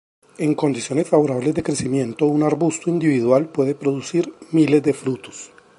[0.39, 5.51] En condiciones favorables de crecimiento, un arbusto individual puede producir miles de frutos.